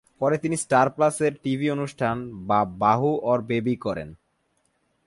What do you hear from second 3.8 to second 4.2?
করেন।